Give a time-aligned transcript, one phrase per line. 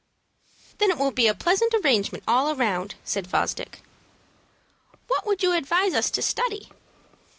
[0.79, 3.83] "Then it will be a pleasant arrangement all round," said Fosdick.
[5.07, 6.69] "What would you advise us to study?"